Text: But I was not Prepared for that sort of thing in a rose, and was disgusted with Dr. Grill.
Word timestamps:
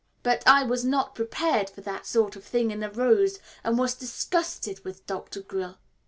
But 0.23 0.41
I 0.47 0.63
was 0.63 0.83
not 0.83 1.13
Prepared 1.13 1.69
for 1.69 1.81
that 1.81 2.07
sort 2.07 2.35
of 2.35 2.43
thing 2.43 2.71
in 2.71 2.81
a 2.81 2.89
rose, 2.89 3.37
and 3.63 3.77
was 3.77 3.93
disgusted 3.93 4.83
with 4.83 5.05
Dr. 5.05 5.41
Grill. 5.43 5.77